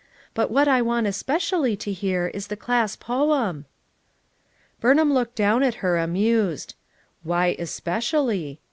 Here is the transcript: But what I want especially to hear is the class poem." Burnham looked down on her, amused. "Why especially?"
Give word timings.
But 0.33 0.49
what 0.49 0.67
I 0.67 0.81
want 0.81 1.05
especially 1.05 1.77
to 1.77 1.91
hear 1.91 2.25
is 2.29 2.47
the 2.47 2.55
class 2.57 2.95
poem." 2.95 3.65
Burnham 4.79 5.13
looked 5.13 5.35
down 5.35 5.61
on 5.63 5.73
her, 5.73 5.95
amused. 5.99 6.73
"Why 7.21 7.55
especially?" 7.59 8.59